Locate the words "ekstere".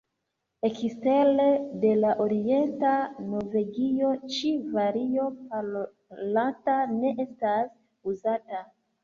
0.67-1.43